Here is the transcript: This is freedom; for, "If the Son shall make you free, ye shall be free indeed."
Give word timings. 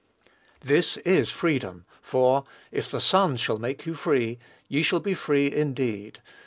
This 0.61 0.97
is 1.05 1.29
freedom; 1.29 1.85
for, 2.01 2.43
"If 2.71 2.89
the 2.89 2.99
Son 2.99 3.37
shall 3.37 3.59
make 3.59 3.85
you 3.85 3.93
free, 3.93 4.39
ye 4.67 4.81
shall 4.81 4.99
be 4.99 5.13
free 5.13 5.51
indeed." 5.51 6.21